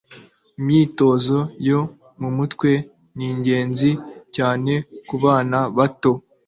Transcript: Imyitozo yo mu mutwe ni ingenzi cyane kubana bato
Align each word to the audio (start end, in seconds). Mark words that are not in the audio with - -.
Imyitozo 0.59 1.37
yo 1.67 1.79
mu 2.21 2.29
mutwe 2.37 2.71
ni 3.15 3.25
ingenzi 3.31 3.89
cyane 4.35 4.73
kubana 5.07 5.59
bato 5.77 6.11